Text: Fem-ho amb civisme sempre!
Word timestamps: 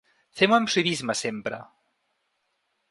Fem-ho 0.39 0.57
amb 0.57 0.71
civisme 0.75 1.17
sempre! 1.21 1.61